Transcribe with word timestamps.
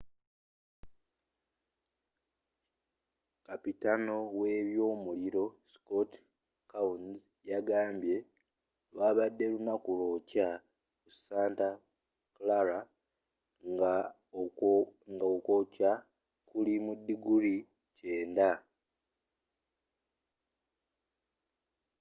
kapitaano 3.47 4.15
w'ebyomuliro 4.39 5.45
scott 5.73 6.11
kouns 6.71 7.05
yagambye 7.51 8.17
lwabadde 8.93 9.45
lunaku 9.53 9.89
lwokya 9.99 10.47
mu 11.01 11.11
santa 11.23 11.69
clara 12.35 12.79
ng'okwokya 15.13 15.91
kuli 16.49 16.75
mu 16.85 16.93
diguli 17.05 17.55
90 17.97 18.47